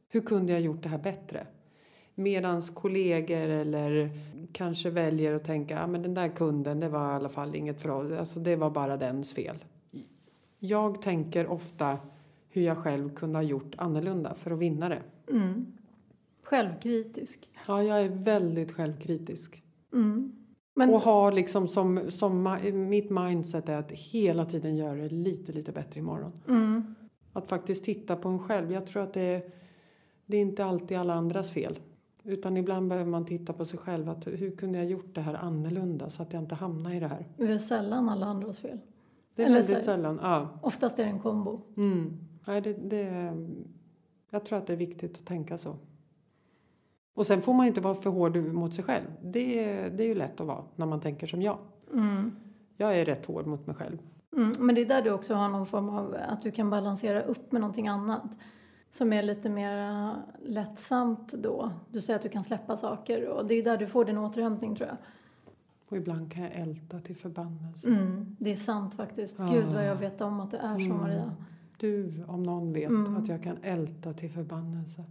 [0.09, 1.47] Hur kunde jag gjort det här bättre?
[2.19, 4.11] Medans kollegor eller
[4.53, 7.81] kanske väljer att tänka att men den där kunden det var i alla fall inget
[7.83, 8.13] för oss.
[8.19, 9.65] Alltså det var bara dens fel.
[10.59, 11.99] Jag tänker ofta
[12.51, 15.03] hur jag själv kunde ha gjort annorlunda för att vinna det.
[15.31, 15.67] Mm.
[16.43, 17.51] Självkritisk.
[17.69, 19.63] Ja, jag är väldigt självkritisk.
[19.93, 20.33] Mm.
[20.75, 25.09] Men, Och har liksom som, som mi- mitt mindset är att hela tiden göra det
[25.09, 26.33] lite, lite bättre imorgon.
[26.49, 26.95] mm.
[27.33, 28.73] Att faktiskt titta på en själv.
[28.73, 29.43] Jag tror att det är,
[30.27, 31.79] det är inte alltid alla andras fel.
[32.29, 34.09] Utan ibland behöver man titta på sig själv.
[34.09, 37.09] Att hur kunde jag gjort det här annorlunda så att jag inte hamnar i det
[37.09, 37.27] här?
[37.37, 38.79] Det är sällan alla andras fel.
[39.35, 40.19] Det är Eller väldigt sällan.
[40.23, 40.49] Ja.
[40.63, 41.61] Oftast är det en kombo.
[41.77, 42.19] Mm.
[42.47, 43.33] Nej, det, det,
[44.31, 45.77] jag tror att det är viktigt att tänka så.
[47.15, 49.07] Och sen får man inte vara för hård mot sig själv.
[49.23, 51.59] Det, det är ju lätt att vara när man tänker som jag.
[51.93, 52.37] Mm.
[52.77, 53.99] Jag är rätt hård mot mig själv.
[54.37, 54.53] Mm.
[54.59, 57.53] Men det är där du också har någon form av att du kan balansera upp
[57.53, 58.39] med någonting annat.
[58.91, 60.13] Som är lite mer äh,
[60.45, 61.71] lättsamt då.
[61.91, 64.77] Du säger att du kan släppa saker och det är där du får din återhämtning
[64.77, 64.97] tror jag.
[65.89, 67.89] Och ibland kan jag älta till förbannelse.
[67.89, 68.37] Mm.
[68.39, 69.41] Det är sant faktiskt.
[69.41, 69.53] Ah.
[69.53, 70.97] Gud vad jag vet om att det är så Mm.
[70.97, 71.33] Maria.
[71.77, 73.17] Du, om någon vet, Mm.
[73.17, 75.05] att jag kan älta till förbannelse.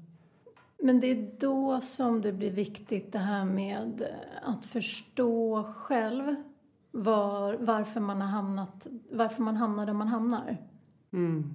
[0.83, 6.35] Men det är då som det blir viktigt det här med eh, att förstå själv
[6.91, 10.57] var, varför, man har hamnat, varför man hamnar där man hamnar.
[11.13, 11.53] Mm.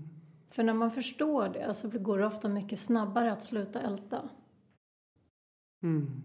[0.53, 4.29] För när man förstår det så går det ofta mycket snabbare att sluta älta.
[5.83, 6.23] Mm.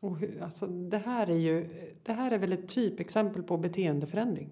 [0.00, 1.68] Och hur, alltså, det, här är ju,
[2.02, 4.50] det här är väl ett typexempel på beteendeförändring.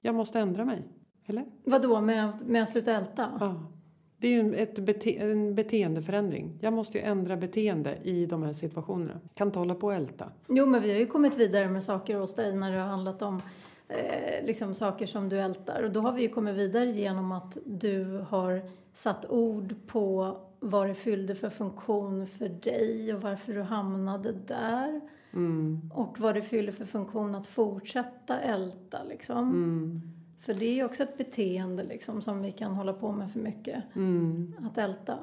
[0.00, 0.82] Jag måste ändra mig,
[1.26, 1.44] eller?
[1.64, 3.36] Vad då med, med att sluta älta?
[3.40, 3.72] Ja.
[4.18, 6.58] Det är ju ett bete, en beteendeförändring.
[6.60, 9.20] Jag måste ju ändra beteende i de här situationerna.
[9.34, 10.32] Kan inte hålla på och älta.
[10.48, 13.22] Jo, men vi har ju kommit vidare med saker hos dig när det har handlat
[13.22, 13.42] om
[13.88, 15.82] eh, liksom saker som du ältar.
[15.82, 20.88] Och då har vi ju kommit vidare genom att du har satt ord på vad
[20.88, 25.00] det fyllde för funktion för dig och varför du hamnade där.
[25.32, 25.90] Mm.
[25.94, 29.38] Och vad det fyller för funktion att fortsätta älta liksom.
[29.38, 30.00] Mm.
[30.38, 33.40] För det är ju också ett beteende liksom som vi kan hålla på med för
[33.40, 33.84] mycket.
[33.96, 34.54] Mm.
[34.70, 35.18] Att älta.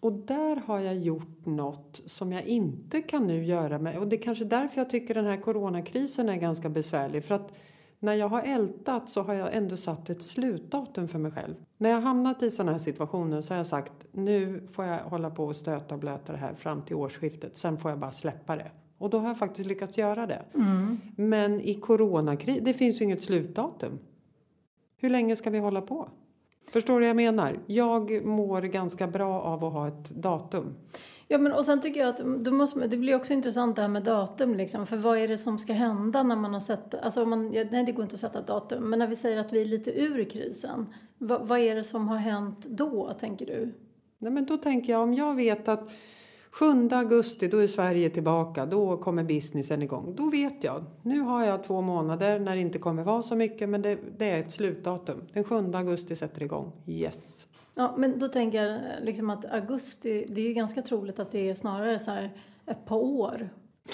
[0.00, 3.98] Och där har jag gjort något som jag inte kan nu göra med.
[3.98, 7.24] Och det är kanske därför jag tycker den här coronakrisen är ganska besvärlig.
[7.24, 7.52] För att
[7.98, 11.54] när jag har ältat så har jag ändå satt ett slutdatum för mig själv.
[11.78, 15.30] När jag hamnat i sådana här situationer så har jag sagt nu får jag hålla
[15.30, 17.56] på och stöta och blöta det här fram till årsskiftet.
[17.56, 18.70] Sen får jag bara släppa det.
[18.98, 20.42] Och då har jag faktiskt lyckats göra det.
[20.54, 20.98] Mm.
[21.16, 23.98] Men i coronakrisen, det finns ju inget slutdatum.
[24.96, 26.08] Hur länge ska vi hålla på?
[26.70, 27.58] Förstår du vad jag menar?
[27.66, 30.74] Jag mår ganska bra av att ha ett datum.
[31.28, 33.88] Ja, men och sen tycker jag att då måste, det blir också intressant det här
[33.88, 34.86] med datum liksom.
[34.86, 37.84] För vad är det som ska hända när man har sett, alltså om man, nej
[37.84, 38.90] det går inte att sätta datum.
[38.90, 40.86] Men när vi säger att vi är lite ur krisen.
[41.18, 43.74] Vad, vad är det som har hänt då, tänker du?
[44.18, 45.90] Nej, men då tänker jag om jag vet att
[46.58, 50.14] 7 augusti då är Sverige tillbaka, då kommer businessen igång.
[50.16, 50.84] Då vet jag.
[51.02, 54.30] Nu har jag två månader när det inte kommer vara så mycket men det, det
[54.30, 55.22] är ett slutdatum.
[55.32, 56.72] Den 7 augusti sätter igång.
[56.86, 57.46] Yes.
[57.74, 61.50] Ja, men då tänker jag liksom att augusti, det är ju ganska troligt att det
[61.50, 62.32] är snarare så här
[62.66, 63.48] ett par år.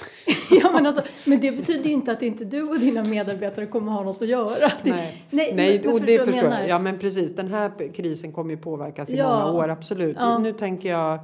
[0.50, 3.92] ja, men, alltså, men det betyder ju inte att inte du och dina medarbetare kommer
[3.92, 4.72] ha något att göra.
[4.82, 6.60] Nej, nej, Nej men och förstår det förstår menar?
[6.60, 6.68] jag.
[6.68, 9.28] Ja men precis, den här krisen kommer ju påverkas i Ja.
[9.28, 10.16] många år, absolut.
[10.20, 10.38] Ja.
[10.38, 11.18] Nu tänker jag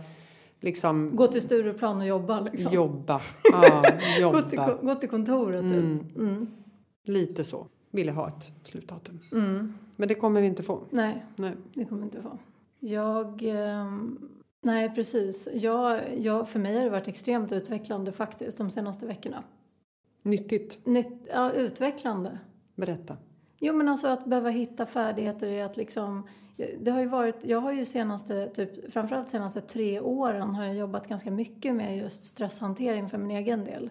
[0.61, 2.73] liksom Gå till Stureplan och jobba liksom.
[2.73, 3.21] jobba.
[3.53, 3.83] Ja,
[4.33, 4.79] Gå till, jobba.
[4.83, 5.73] gå till kontoret typ.
[5.73, 6.07] Mm.
[6.17, 6.47] Mm.
[7.05, 7.67] Lite så.
[7.91, 9.21] Vill jag ha ett slutdatum.
[9.33, 9.75] Mm.
[9.97, 10.81] Men det kommer vi inte få.
[10.91, 11.53] Nej, Nej.
[11.75, 12.39] det kommer inte få.
[12.81, 13.43] Jag...
[13.43, 14.19] ehm,
[14.63, 15.49] nej, precis.
[15.55, 19.43] Jag, jag, för mig har det varit extremt utvecklande faktiskt de senaste veckorna.
[20.23, 20.87] Nyttigt.
[20.87, 22.39] Nytt, ja, utvecklande.
[22.75, 23.17] Berätta.
[23.59, 26.29] Jo, men alltså att behöva hitta färdigheter i att liksom...
[26.81, 30.75] Det har ju varit, jag har ju senaste, typ, framförallt senaste tre åren har jag
[30.75, 33.91] jobbat ganska mycket med just stresshantering för min egen del.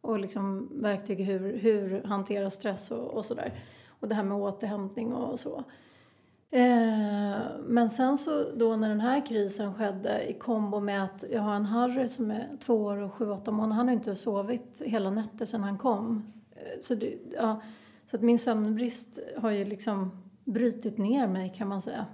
[0.00, 3.52] Och liksom verktyg hur, hur hantera stress och, och sådär.
[4.00, 5.64] Och det här med återhämtning och så.
[6.50, 11.42] Eh, men sen så då när den här krisen skedde i kombo med att jag
[11.42, 13.74] har en Harry som är två år och sju, åtta månader.
[13.74, 16.32] Han har inte sovit hela nätter sedan han kom.
[16.50, 17.60] Eh, så, det, ja,
[18.06, 20.10] så att min sömnbrist har ju liksom
[20.44, 22.06] brutit ner mig kan man säga.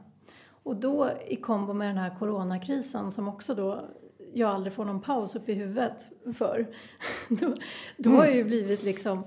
[0.47, 3.89] Och då i kombo med den här coronakrisen som också då
[4.35, 6.67] jag aldrig får någon paus upp i huvudet för.
[7.29, 7.55] Då,
[7.97, 9.23] då har jag ju blivit liksom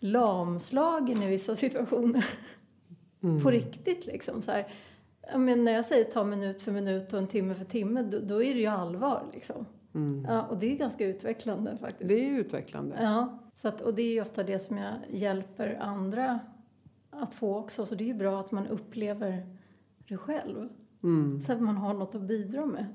[0.00, 2.24] lamslagen i vissa situationer.
[3.22, 3.42] Mm.
[3.42, 4.42] På riktigt liksom.
[4.42, 4.74] Så här,
[5.36, 8.42] men när jag säger ta minut för minut och en timme för timme, då, då
[8.42, 9.66] är det ju allvar liksom.
[9.94, 10.26] Mm.
[10.28, 12.08] Ja, och det är ganska utvecklande faktiskt.
[12.08, 12.96] Det är utvecklande.
[13.00, 16.40] Ja, så att, och det är ju ofta det som jag hjälper andra
[17.10, 17.86] att få också.
[17.86, 19.46] Så det är ju bra att man upplever
[20.08, 20.68] det själv.
[21.02, 21.40] Mm.
[21.40, 22.86] Så att man har något att bidra med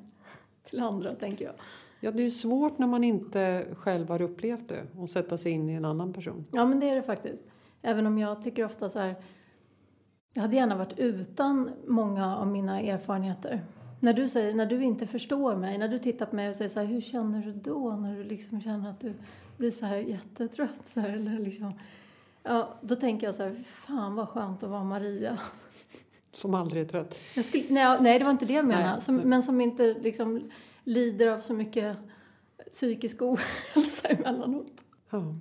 [0.64, 1.54] till andra, tänker jag.
[2.00, 5.70] Ja, det är svårt när man inte själv har upplevt det och sätta sig in
[5.70, 6.46] i en annan person.
[6.52, 7.48] Ja, men det är det faktiskt.
[7.82, 9.16] Även om jag tycker ofta så här...
[10.34, 13.62] Jag hade gärna varit utan många av mina erfarenheter.
[14.06, 16.70] När du, säger, när du inte förstår mig, när du tittar på mig och säger
[16.70, 17.96] så här, hur känner du då?
[17.96, 19.14] När du liksom känner att du
[19.58, 21.72] blir så här jättetrött så här, eller liksom...
[22.44, 25.38] Ja, då tänker jag så här, fan vad skönt att vara Maria.
[26.32, 27.20] Som aldrig är trött.
[27.44, 28.92] Skulle, nej, nej, det var inte det jag menade.
[28.92, 30.52] Nej, Som, men som inte liksom
[30.84, 31.98] lider av så mycket
[32.72, 34.84] psykisk ohälsa emellanåt.
[35.10, 35.36] Ja.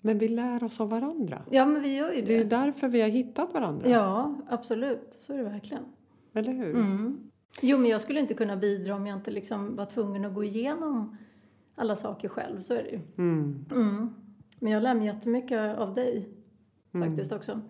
[0.00, 1.42] Men vi lär oss av varandra.
[1.50, 2.44] Ja, men vi gör ju Det är det.
[2.44, 3.88] därför vi har hittat varandra.
[3.88, 5.18] Ja, absolut.
[5.20, 5.84] Så är det verkligen.
[6.34, 6.74] Eller hur?
[6.74, 7.29] Mm.
[7.62, 10.44] Jo, men jag skulle inte kunna bidra om jag inte liksom var tvungen att gå
[10.44, 11.16] igenom
[11.74, 12.60] alla saker själv.
[12.60, 13.00] Så är det ju.
[13.18, 13.64] Mm.
[13.70, 14.14] Mm.
[14.58, 16.28] Men jag lär mig jättemycket av dig
[16.94, 17.08] Mm.
[17.08, 17.60] faktiskt också.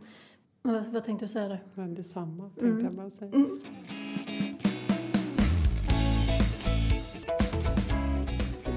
[0.62, 1.62] Vad, vad tänkte du säga där?
[1.74, 2.84] Ja, detsamma, tänkte Mm.
[2.84, 3.32] jag bara säga.
[3.34, 3.60] Mm.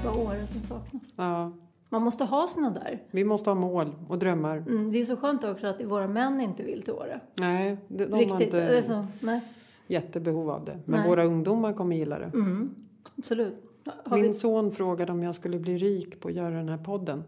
[0.04, 1.02] Bara Åre som saknas.
[1.16, 1.52] Ja,
[1.88, 3.02] Man måste ha såna där.
[3.10, 4.56] vi måste ha mål och drömmar.
[4.56, 7.20] Mm, det är så skönt också att våra män inte vill till Åre.
[7.34, 8.40] Nej, de, de Riktigt.
[8.40, 9.40] inte Det är så, nej.
[9.86, 10.78] Jättebehov av det.
[10.84, 11.08] Men Nej.
[11.08, 12.24] våra ungdomar kommer gilla det.
[12.34, 12.74] Mm,
[13.18, 13.62] absolut.
[14.04, 16.78] Har Min vi, son frågade om jag skulle bli rik på att göra den här
[16.78, 17.24] podden.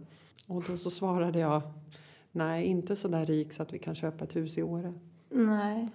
[0.48, 1.62] Och då så svarade jag
[2.32, 4.94] nej, inte så där rik så att vi kan köpa ett hus i Åre.
[5.30, 5.88] nej.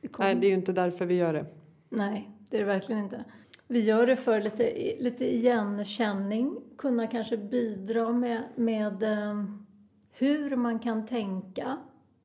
[0.00, 1.46] Det kommer- Nej, det är ju inte därför vi gör det.
[1.88, 3.24] Nej, det är det verkligen inte.
[3.68, 9.44] Vi gör det för lite, lite igenkänning, kunna kanske bidra med, med eh,
[10.12, 11.78] hur man kan tänka.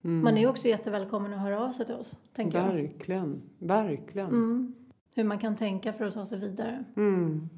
[0.04, 0.24] Mm.
[0.24, 2.74] Man är ju också jättevälkommen att höra av sig till oss, tänker jag.
[2.74, 4.28] Verkligen, verkligen.
[4.28, 4.76] Mm.
[5.14, 6.84] Hur man kan tänka för att ta sig vidare.
[6.98, 7.50] Mm.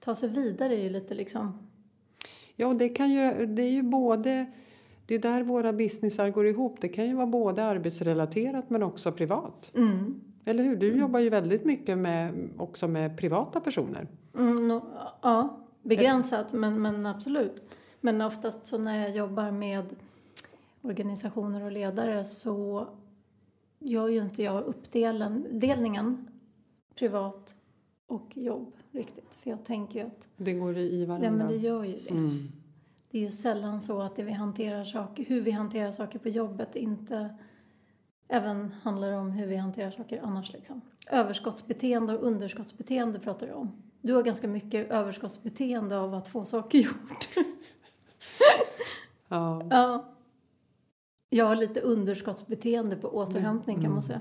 [0.00, 1.68] Ta sig vidare är ju lite liksom...
[2.56, 4.46] Ja, det, kan ju, det är ju både
[5.06, 6.80] Det är där våra businessar går ihop.
[6.80, 9.72] Det kan ju vara både arbetsrelaterat men också privat.
[9.74, 10.20] Mm.
[10.44, 10.76] Eller hur?
[10.76, 14.08] Du jobbar ju väldigt mycket med, också med privata personer.
[14.38, 14.82] Mm, no,
[15.22, 17.62] ja, begränsat men, men absolut.
[18.00, 19.96] Men oftast så när jag jobbar med
[20.82, 22.88] organisationer och ledare så
[23.78, 26.28] gör ju inte jag uppdelningen
[26.94, 27.56] privat
[28.06, 29.34] och jobb riktigt.
[29.34, 30.28] För jag tänker ju att...
[30.36, 31.26] Det går i varandra.
[31.26, 32.10] Ja, men det gör ju det.
[32.10, 32.48] Mm.
[33.10, 36.28] Det är ju sällan så att det vi hanterar saker, hur vi hanterar saker på
[36.28, 37.36] jobbet inte
[38.28, 40.52] även handlar om hur vi hanterar saker annars.
[40.52, 40.80] Liksom.
[41.10, 43.82] Överskottsbeteende och underskottsbeteende pratar jag om.
[44.00, 47.28] Du har ganska mycket överskottsbeteende av att få saker gjort.
[49.28, 49.66] Ja.
[49.70, 50.14] ja.
[51.30, 54.02] Jag har lite underskottsbeteende på återhämtning kan man Mm.
[54.02, 54.20] säga.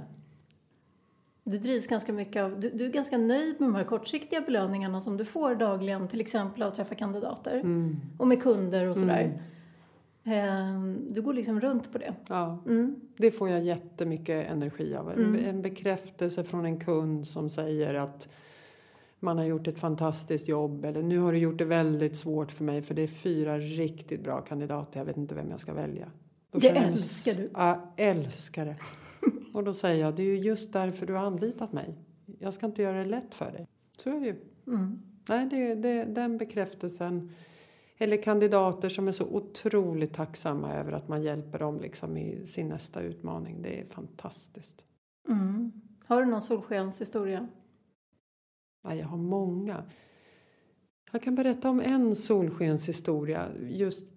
[1.44, 5.02] Du drivs ganska mycket av, du, du är ganska nöjd med de här kortsiktiga belöningarna
[5.02, 7.96] som du får dagligen, till exempel av att träffa kandidater Mm.
[8.18, 9.24] och med kunder och sådär.
[9.24, 9.40] Mm.
[10.24, 12.14] Ehm, Du går liksom runt på det.
[12.28, 12.58] ja.
[12.68, 12.96] Mm.
[13.18, 15.12] Det får jag jättemycket energi av.
[15.12, 15.46] En, Mm.
[15.46, 18.28] en bekräftelse från en kund som säger att
[19.20, 22.64] man har gjort ett fantastiskt jobb eller nu har du gjort det väldigt svårt för
[22.64, 25.00] mig för det är fyra riktigt bra kandidater.
[25.00, 26.08] Jag vet inte vem jag ska välja.
[26.52, 27.50] Då Det jag- älskar du.
[27.54, 28.76] Ja, älskar det.
[29.54, 31.96] Och då säger jag, det är ju just därför du har anlitat mig.
[32.40, 33.68] Jag ska inte göra det lätt för dig.
[33.98, 34.36] Så är det ju.
[34.68, 35.02] Mm.
[35.30, 37.32] Nej, det, det, den bekräftelsen.
[37.98, 42.68] Eller kandidater som är så otroligt tacksamma över att man hjälper dem liksom i sin
[42.70, 43.62] nästa utmaning.
[43.62, 44.84] Det är fantastiskt.
[45.28, 45.72] Mm.
[46.06, 47.48] Har du någon solskenshistoria?
[48.84, 49.84] Ja, jag har många.
[51.12, 53.48] Jag kan berätta om en solskenshistoria.
[53.70, 54.10] Just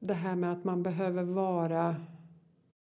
[0.00, 1.96] det här med att man behöver vara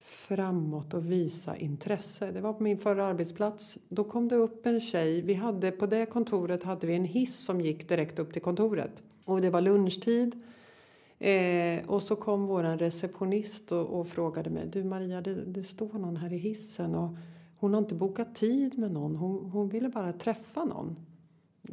[0.01, 2.31] framåt och visa intresse.
[2.31, 3.77] Det var på min förra arbetsplats.
[3.89, 5.21] Då kom det upp en tjej.
[5.21, 9.03] Vi hade, på det kontoret hade vi en hiss som gick direkt upp till kontoret.
[9.25, 10.43] Och det var lunchtid.
[11.19, 14.69] Eh, och så kom vår receptionist och, och frågade mig.
[14.71, 17.09] Du Maria, det, det står någon här i hissen och
[17.59, 19.15] hon har inte bokat tid med någon.
[19.15, 20.95] Hon, hon ville bara träffa någon.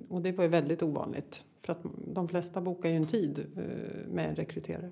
[0.09, 1.43] Och det var ju väldigt ovanligt.
[1.63, 4.91] För att de flesta bokar ju en tid eh, med en rekryterare.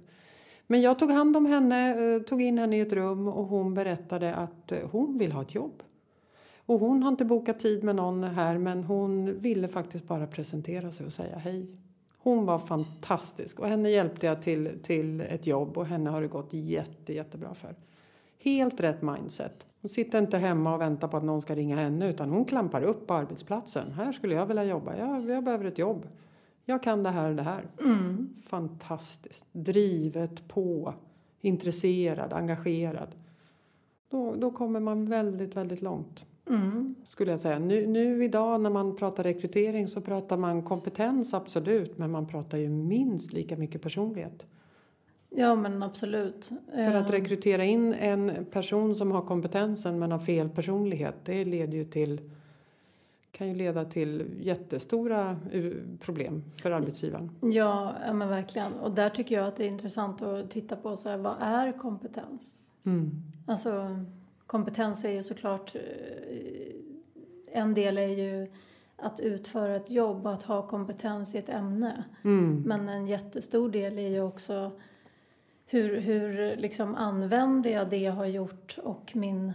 [0.72, 3.74] Men jag tog hand om henne, eh, tog in henne i ett rum och hon
[3.74, 5.82] berättade att eh, hon vill ha ett jobb.
[6.66, 10.90] Och hon har inte bokat tid med någon här men hon ville faktiskt bara presentera
[10.90, 11.66] sig och säga hej.
[12.18, 16.28] Hon var fantastisk och henne hjälpte jag till, till ett jobb och henne har det
[16.28, 17.76] gått jätte, jättebra för.
[18.38, 19.66] Helt rätt mindset.
[19.80, 22.82] Hon sitter inte hemma och väntar på att någon ska ringa henne utan hon klampar
[22.82, 23.92] upp på arbetsplatsen.
[23.92, 24.96] Här skulle jag vilja jobba.
[24.96, 26.06] Jag, jag behöver ett jobb.
[26.64, 27.64] Jag kan det här och det här.
[27.80, 28.34] Mm.
[28.46, 29.44] Fantastiskt.
[29.52, 30.94] Drivet på.
[31.40, 33.08] Intresserad, engagerad.
[34.10, 36.24] Då, då kommer man väldigt, väldigt långt.
[36.48, 36.94] Mm.
[37.08, 37.58] Skulle jag säga.
[37.58, 41.98] Nu, nu idag när man pratar rekrytering så pratar man kompetens absolut.
[41.98, 44.42] Men man pratar ju minst lika mycket personlighet.
[45.30, 46.52] Ja, men absolut.
[46.74, 51.14] För att Eh, rekrytera in en person som har kompetensen men har fel personlighet.
[51.24, 52.20] Det leder ju till
[53.32, 57.30] kan ju leda till jättestora eh, problem för arbetsgivaren.
[57.40, 58.72] Ja, men verkligen.
[58.72, 61.78] Och där tycker jag att det är intressant att titta på så här, vad är
[61.78, 62.58] kompetens?
[62.84, 63.10] Mm.
[63.46, 64.04] Alltså,
[64.46, 65.74] kompetens är ju såklart...
[65.74, 65.80] eh,
[67.54, 68.50] En del är ju
[68.96, 72.04] att utföra ett jobb, att ha kompetens i ett ämne.
[72.24, 72.62] Mm.
[72.66, 74.70] Men en jättestor del är ju också
[75.66, 79.52] hur, hur liksom använder jag det jag har gjort och min,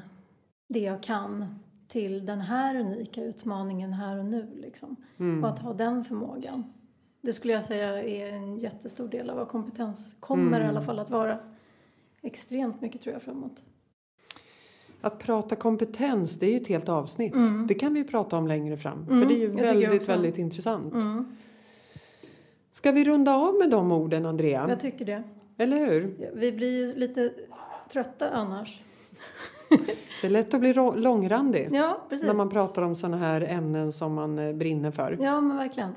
[0.70, 4.48] det jag kan till den här unika utmaningen här och nu.
[4.62, 4.96] Liksom.
[5.20, 5.44] Mm.
[5.44, 6.64] Och att ha den förmågan.
[7.22, 10.62] Det skulle jag säga är en jättestor del av vad kompetens kommer Mm.
[10.66, 11.40] i alla fall att vara.
[12.22, 13.64] Extremt mycket tror jag framåt.
[15.02, 17.34] Att prata kompetens, det är ju ett helt avsnitt.
[17.34, 17.68] Mm.
[17.68, 19.06] Det kan vi prata om längre fram.
[19.10, 20.94] Mm, För det är ju väldigt, väldigt intressant.
[20.94, 21.38] Mm,
[22.72, 24.66] Ska vi runda av med de orden, Andrea?
[24.70, 25.24] jag tycker det.
[25.58, 26.32] Eller hur?
[26.36, 27.34] Vi blir ju lite
[27.90, 28.82] trötta annars.
[30.22, 34.14] Det är lätt att bli långrandig Ja, när man pratar om såna här ämnen som
[34.14, 35.18] man eh, brinner för.
[35.22, 35.96] Ja, men verkligen.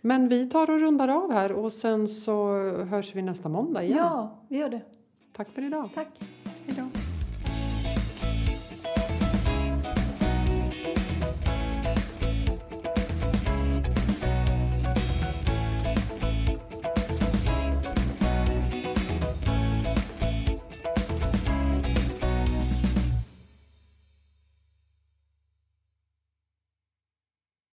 [0.00, 2.52] Men vi tar och rundar av här och sen så
[2.90, 3.96] hörs vi nästa måndag igen.
[3.98, 4.80] Ja, vi gör det.
[5.36, 5.88] Tack för idag.
[5.94, 6.08] Tack.
[6.66, 7.03] Hej då.